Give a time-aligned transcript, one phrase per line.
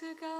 [0.00, 0.35] to go.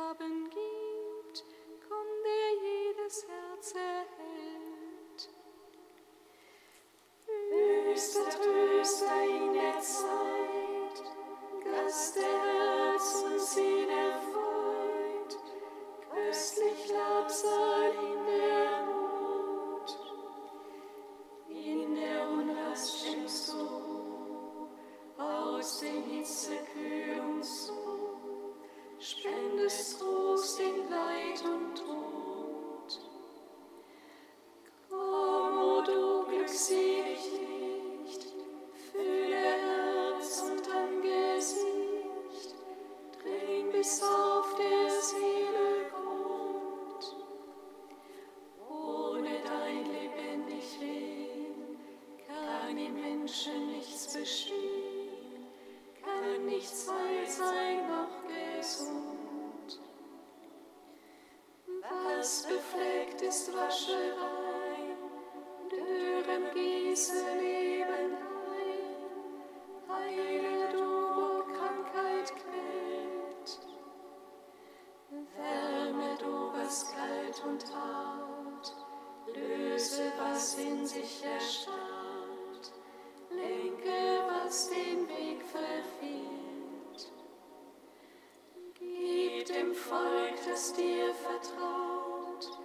[89.49, 92.59] dem Volk, das dir vertraut,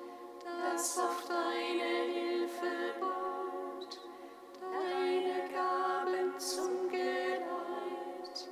[0.44, 4.00] das auf deine Hilfe baut,
[4.60, 8.50] deine Gaben zum Geleit.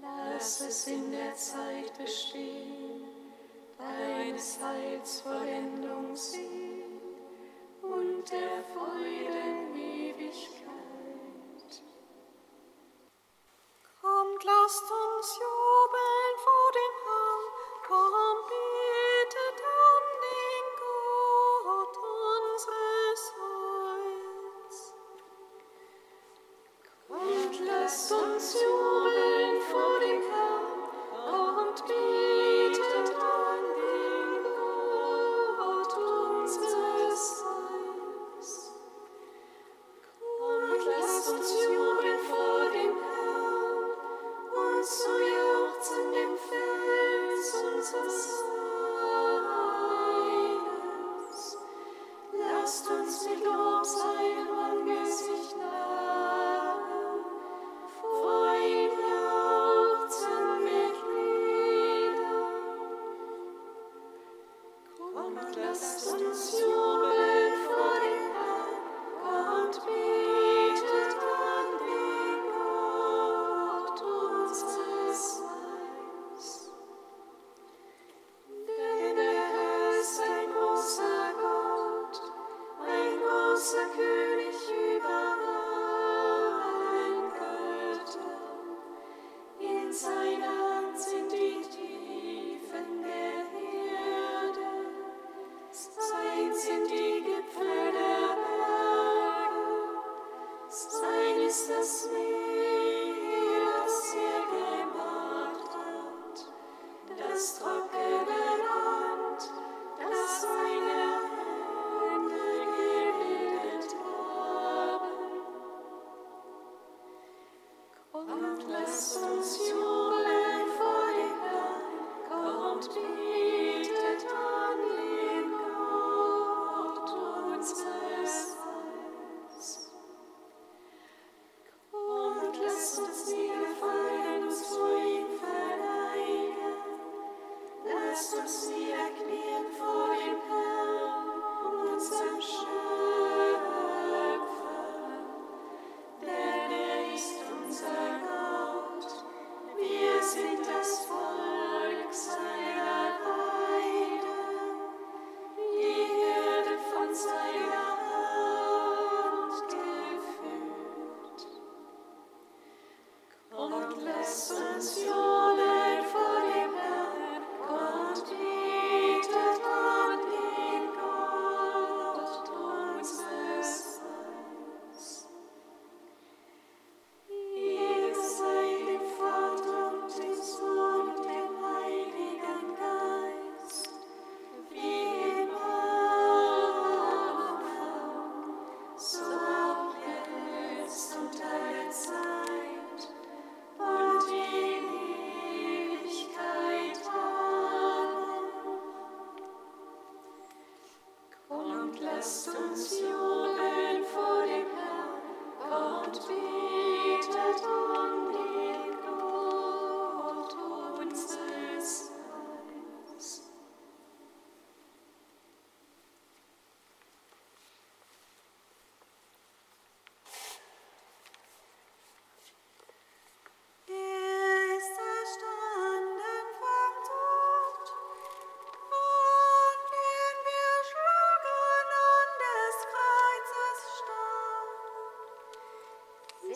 [0.00, 3.04] Lass es in der Zeit bestehen,
[3.78, 6.61] deines Heils Vollendung sehen.
[65.14, 66.81] und lasst uns jung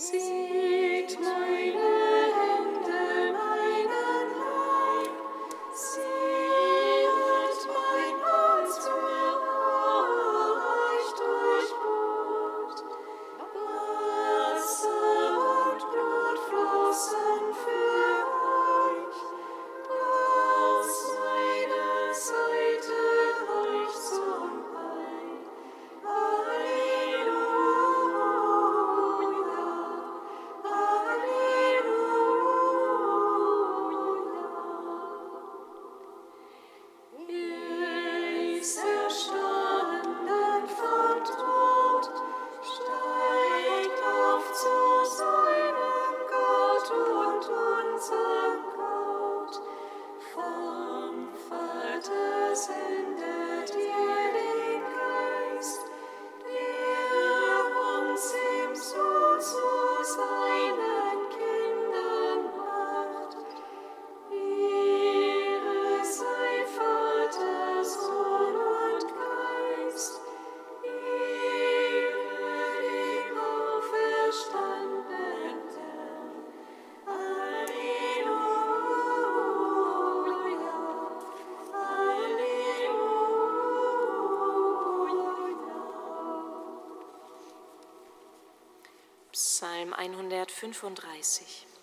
[0.07, 0.36] see.
[90.09, 91.76] 135.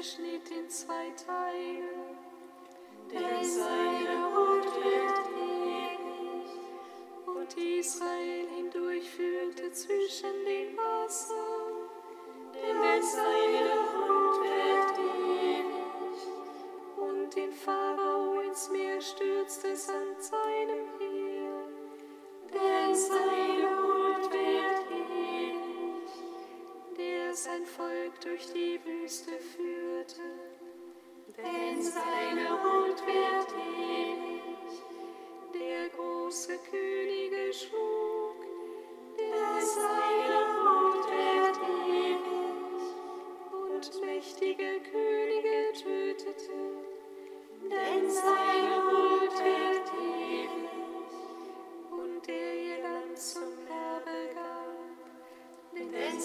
[0.00, 1.39] zerschnitt in zwei Teile.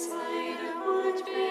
[0.06, 1.45] slain be.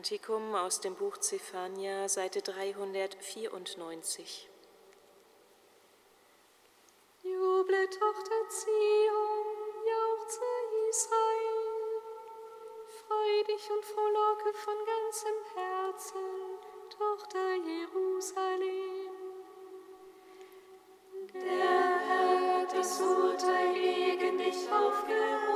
[0.00, 4.48] Kantikum aus dem Buch Zephania, Seite 394.
[7.22, 9.44] Juble, Tochter Zion,
[9.92, 10.40] jauchze
[10.88, 12.00] Israel,
[12.96, 16.24] freu dich und frohlocke von ganzem Herzen,
[16.88, 19.12] Tochter Jerusalem.
[21.34, 25.49] Der Herr hat das Urteil gegen dich aufgehört.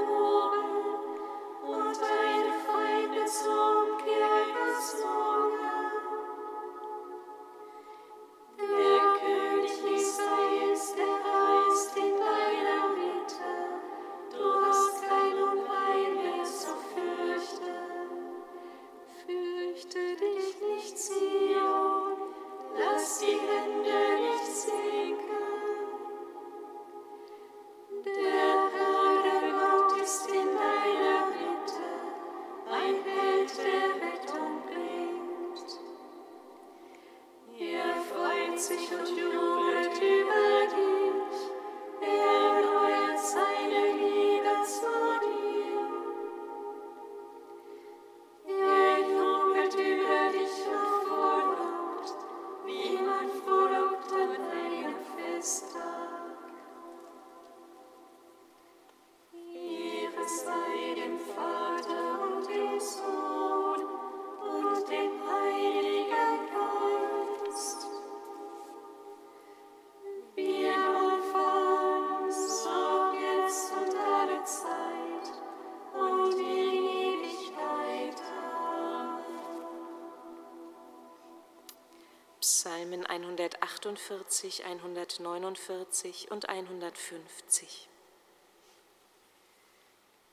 [83.95, 87.89] 148, 149 und 150.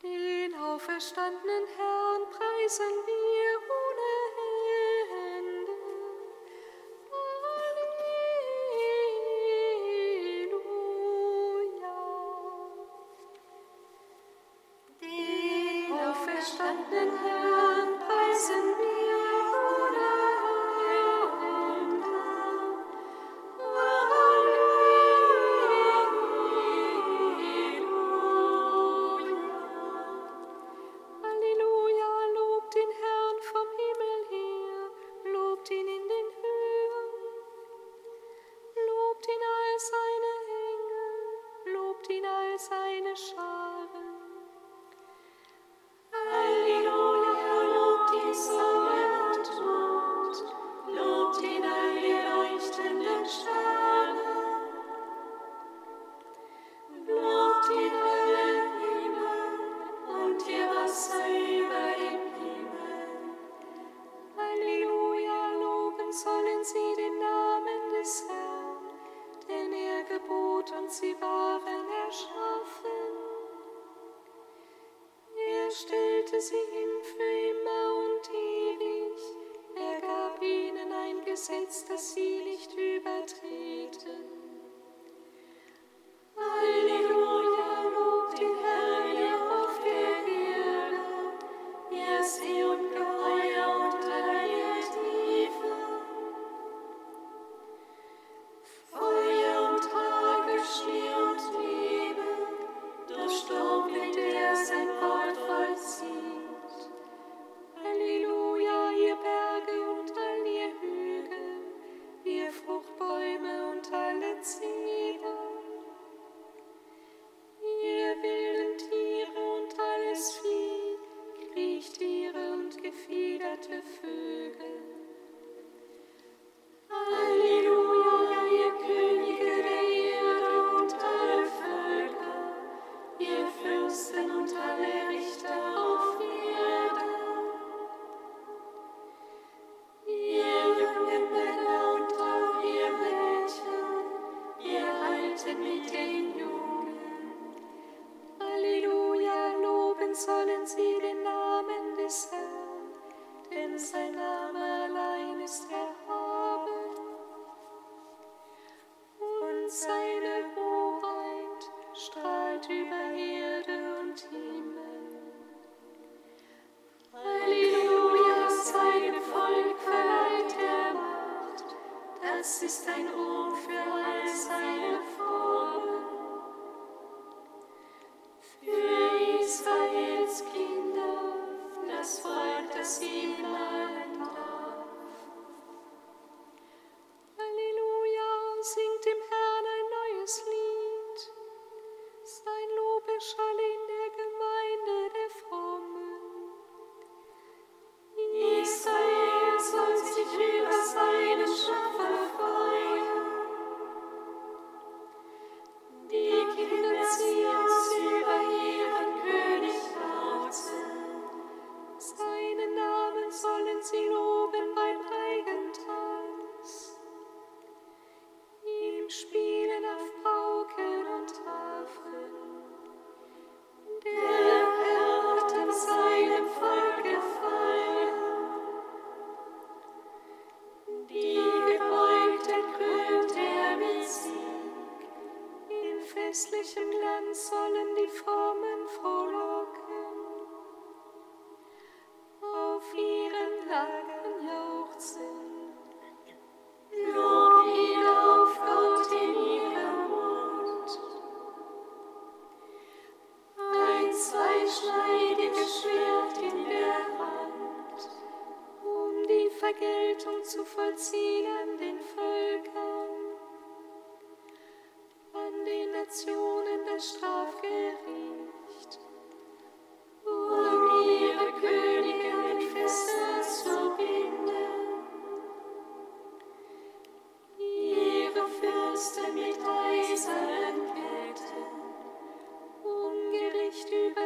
[0.01, 3.20] Den auferstandenen Herrn preisen wir.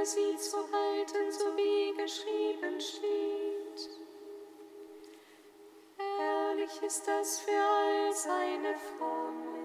[0.05, 3.89] sie zu halten, so wie geschrieben steht.
[5.97, 9.64] Herrlich ist das für all seine Frommen.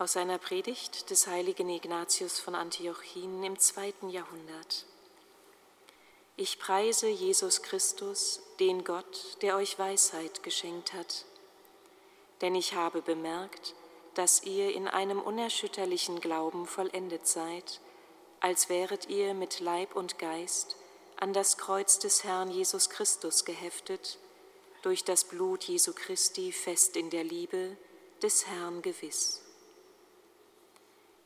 [0.00, 4.86] Aus einer Predigt des heiligen Ignatius von Antiochien im zweiten Jahrhundert.
[6.36, 11.24] Ich preise Jesus Christus, den Gott, der euch Weisheit geschenkt hat.
[12.42, 13.74] Denn ich habe bemerkt,
[14.14, 17.80] dass ihr in einem unerschütterlichen Glauben vollendet seid,
[18.38, 20.76] als wäret ihr mit Leib und Geist
[21.16, 24.20] an das Kreuz des Herrn Jesus Christus geheftet,
[24.82, 27.76] durch das Blut Jesu Christi fest in der Liebe
[28.22, 29.42] des Herrn gewiss.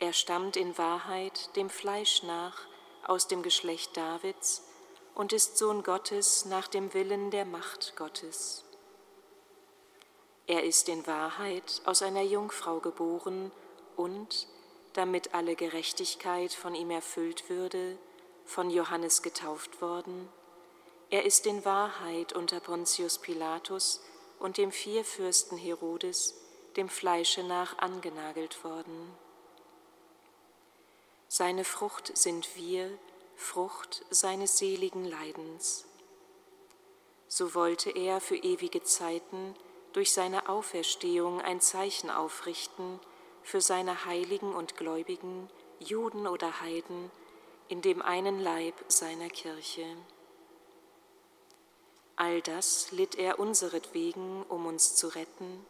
[0.03, 2.67] Er stammt in Wahrheit dem Fleisch nach
[3.07, 4.65] aus dem Geschlecht Davids
[5.15, 8.65] und ist Sohn Gottes nach dem Willen der Macht Gottes.
[10.49, 13.53] Er ist in Wahrheit aus einer Jungfrau geboren
[13.95, 14.49] und,
[14.95, 17.97] damit alle Gerechtigkeit von ihm erfüllt würde,
[18.45, 20.29] von Johannes getauft worden.
[21.11, 24.03] Er ist in Wahrheit unter Pontius Pilatus
[24.41, 26.35] und dem Vierfürsten Herodes,
[26.77, 29.17] dem Fleische nach, angenagelt worden.
[31.35, 32.90] Seine Frucht sind wir,
[33.37, 35.87] Frucht seines seligen Leidens.
[37.27, 39.55] So wollte er für ewige Zeiten
[39.95, 43.01] durch seine Auferstehung ein Zeichen aufrichten
[43.42, 47.11] für seine Heiligen und Gläubigen, Juden oder Heiden,
[47.68, 49.87] in dem einen Leib seiner Kirche.
[52.14, 55.64] All das litt er unseretwegen, um uns zu retten,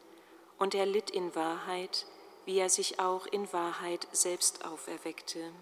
[0.59, 2.05] und er litt in Wahrheit,
[2.45, 5.53] wie er sich auch in Wahrheit selbst auferweckte.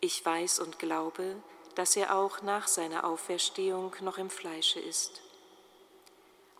[0.00, 1.36] Ich weiß und glaube,
[1.74, 5.22] dass er auch nach seiner Auferstehung noch im Fleische ist.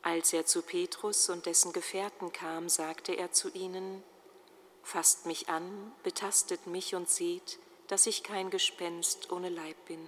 [0.03, 4.03] Als er zu Petrus und dessen Gefährten kam, sagte er zu ihnen,
[4.83, 7.59] Fasst mich an, betastet mich und seht,
[7.89, 10.07] dass ich kein Gespenst ohne Leib bin.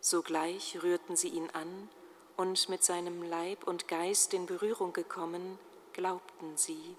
[0.00, 1.88] Sogleich rührten sie ihn an,
[2.36, 5.58] und mit seinem Leib und Geist in Berührung gekommen,
[5.92, 6.96] glaubten sie.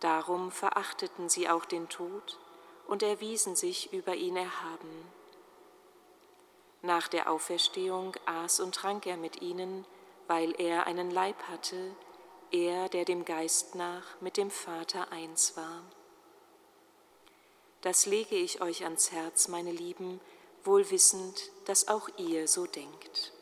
[0.00, 2.38] Darum verachteten sie auch den Tod
[2.86, 5.12] und erwiesen sich über ihn erhaben.
[6.82, 9.84] Nach der Auferstehung aß und trank er mit ihnen,
[10.28, 11.94] weil er einen Leib hatte,
[12.50, 15.82] er, der dem Geist nach mit dem Vater eins war.
[17.80, 20.20] Das lege ich euch ans Herz, meine Lieben,
[20.64, 23.32] wohl wissend, dass auch ihr so denkt.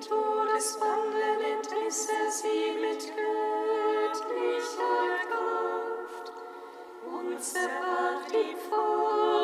[0.00, 4.26] Todeswandeln entlässt er sie mit Kraft
[7.04, 9.39] und zerbrach die Furcht.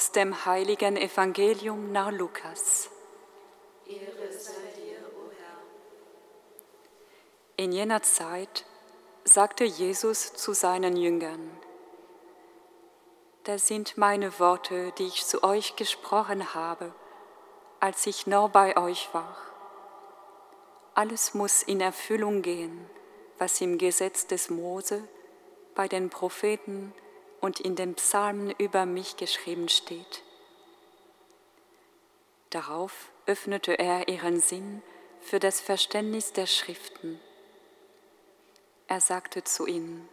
[0.00, 2.88] Aus dem heiligen Evangelium nach Lukas.
[3.86, 5.58] Ehre sei dir, o Herr.
[7.58, 8.64] In jener Zeit
[9.24, 11.50] sagte Jesus zu seinen Jüngern,
[13.44, 16.94] Das sind meine Worte, die ich zu euch gesprochen habe,
[17.78, 19.36] als ich noch bei euch war.
[20.94, 22.88] Alles muss in Erfüllung gehen,
[23.36, 25.06] was im Gesetz des Mose,
[25.74, 26.94] bei den Propheten
[27.40, 30.22] und in den Psalmen über mich geschrieben steht.
[32.50, 34.82] Darauf öffnete er ihren Sinn
[35.20, 37.20] für das Verständnis der Schriften.
[38.88, 40.08] Er sagte zu ihnen,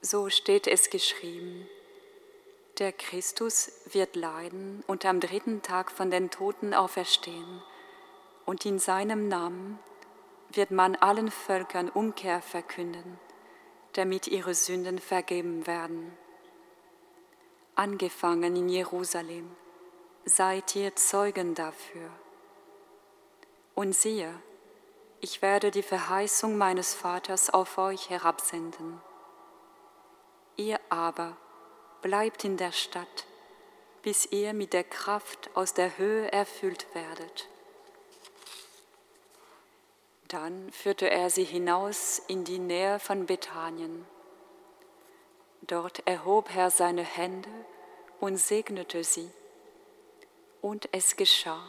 [0.00, 1.68] so steht es geschrieben,
[2.78, 7.62] der Christus wird leiden und am dritten Tag von den Toten auferstehen,
[8.44, 9.78] und in seinem Namen
[10.50, 13.18] wird man allen Völkern Umkehr verkünden
[13.92, 16.16] damit ihre Sünden vergeben werden.
[17.74, 19.50] Angefangen in Jerusalem,
[20.24, 22.10] seid ihr Zeugen dafür.
[23.74, 24.34] Und siehe,
[25.20, 29.00] ich werde die Verheißung meines Vaters auf euch herabsenden.
[30.56, 31.36] Ihr aber
[32.02, 33.26] bleibt in der Stadt,
[34.02, 37.48] bis ihr mit der Kraft aus der Höhe erfüllt werdet.
[40.28, 44.04] Dann führte er sie hinaus in die Nähe von Bethanien.
[45.62, 47.48] Dort erhob er seine Hände
[48.20, 49.30] und segnete sie.
[50.60, 51.64] Und es geschah.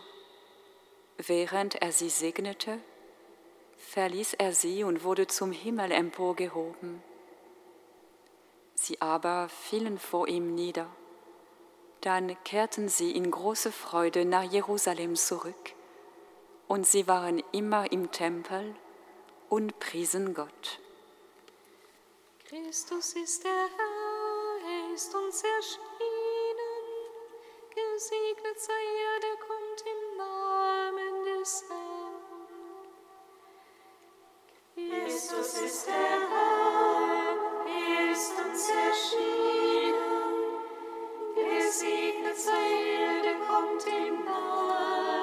[1.18, 2.80] Während er sie segnete,
[3.78, 7.02] verließ er sie und wurde zum Himmel emporgehoben.
[8.76, 10.88] Sie aber fielen vor ihm nieder.
[12.02, 15.76] Dann kehrten sie in große Freude nach Jerusalem zurück
[16.70, 18.76] und sie waren immer im Tempel
[19.50, 20.80] und priesen Gott.
[22.48, 26.86] Christus ist der Herr, er ist uns erschienen.
[27.74, 32.20] Gesegnet sei er, der kommt im Namen des Herrn.
[35.06, 39.98] Christus ist der Herr, er ist uns erschienen.
[41.34, 45.19] Gesegnet sei er, der kommt im Namen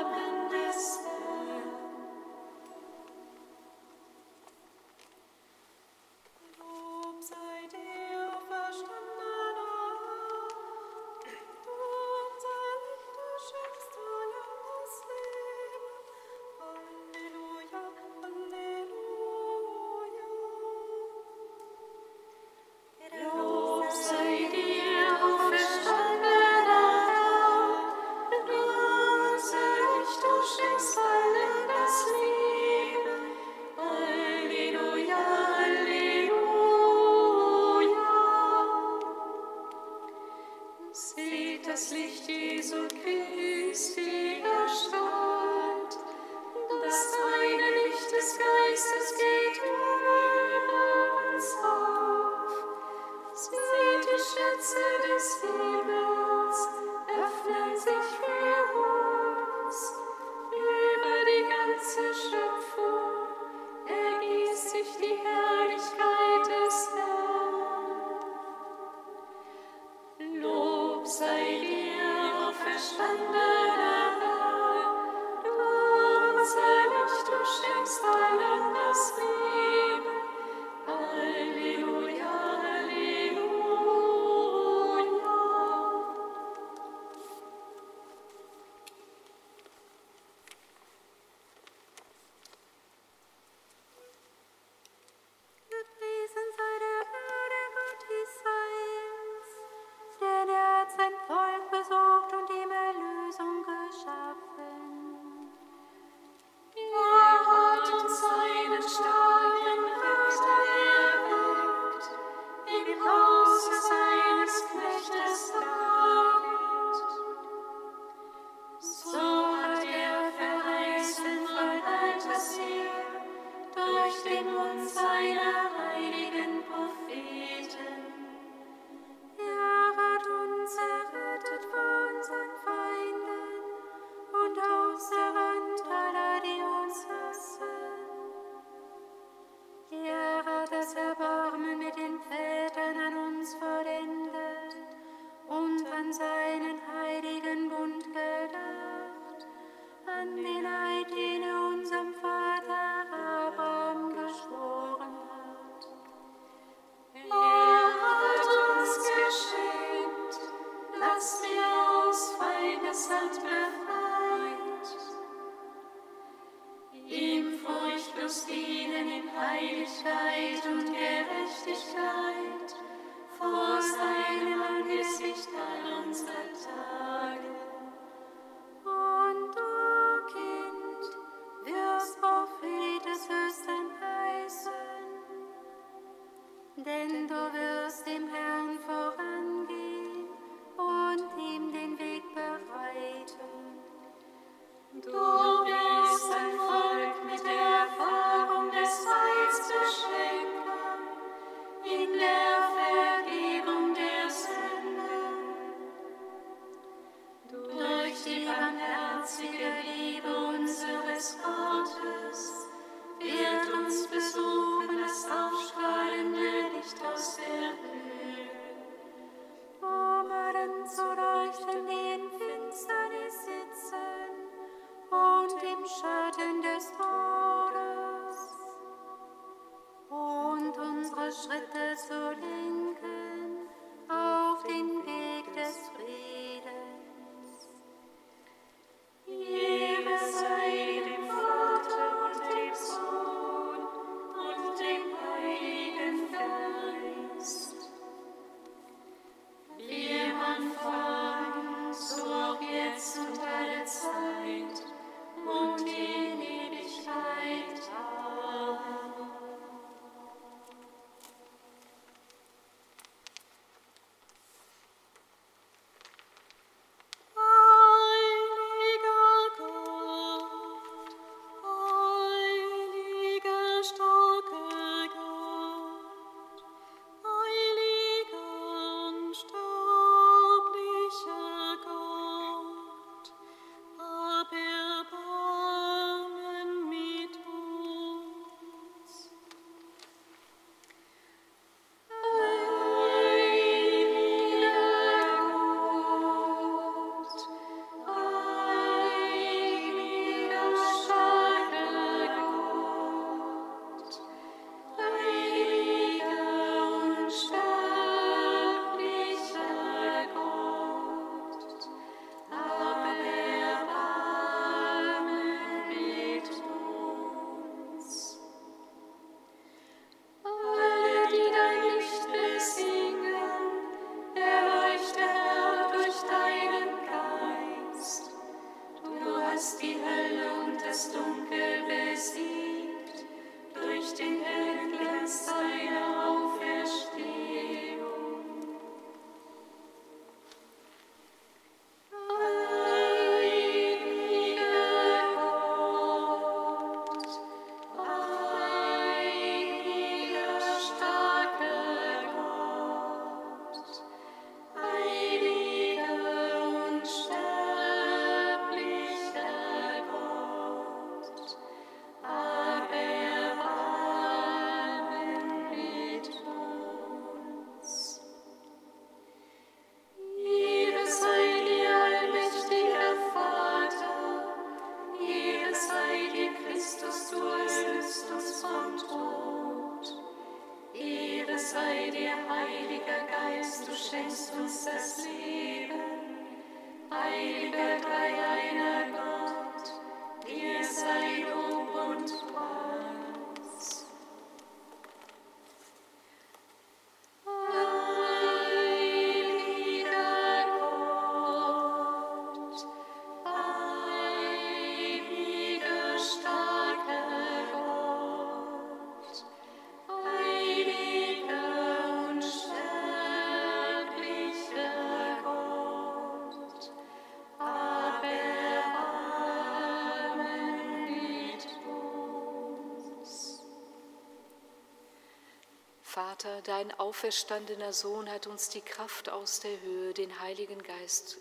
[426.46, 431.38] Vater, dein auferstandener Sohn hat uns die Kraft aus der Höhe, den Heiligen Geist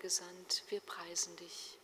[0.00, 0.64] gesandt.
[0.68, 1.78] Wir preisen dich.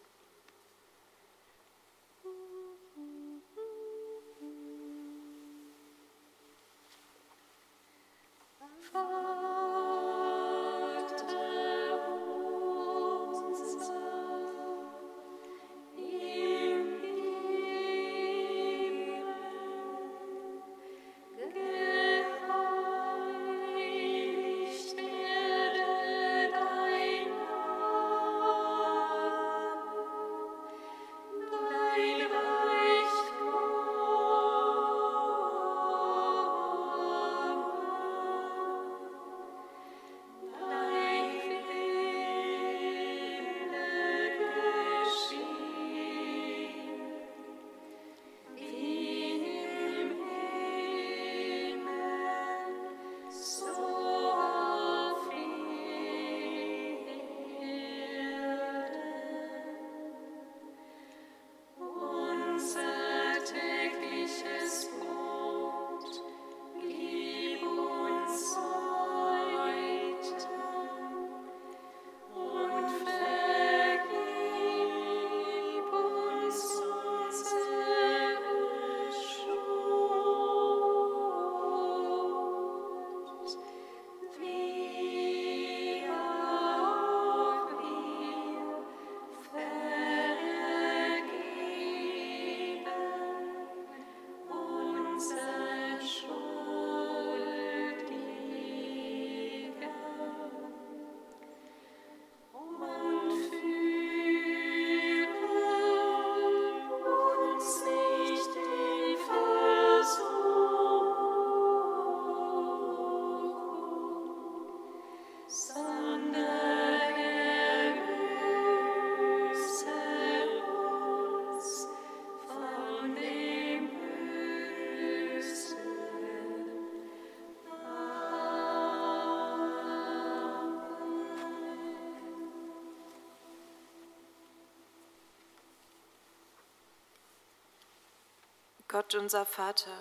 [138.91, 139.93] Gott unser Vater,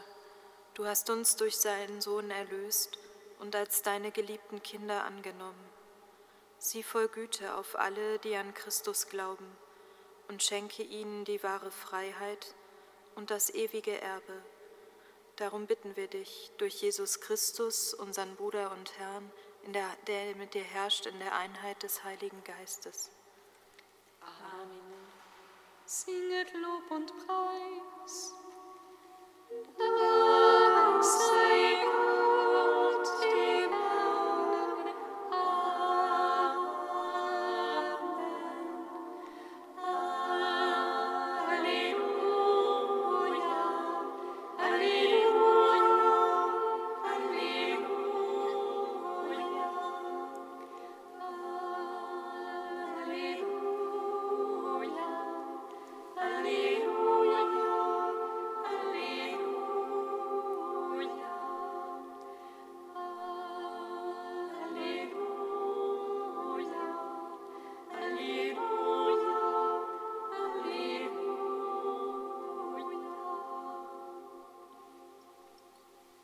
[0.73, 2.97] du hast uns durch seinen Sohn erlöst
[3.39, 5.69] und als deine geliebten Kinder angenommen.
[6.57, 9.57] Sieh voll Güte auf alle, die an Christus glauben,
[10.29, 12.55] und schenke ihnen die wahre Freiheit
[13.15, 14.41] und das ewige Erbe.
[15.35, 19.29] Darum bitten wir dich durch Jesus Christus, unseren Bruder und Herrn,
[19.65, 23.11] der, der mit dir herrscht in der Einheit des Heiligen Geistes.
[24.21, 25.11] Amen.
[25.85, 28.33] Singet Lob und Preis.
[29.79, 30.26] Thank.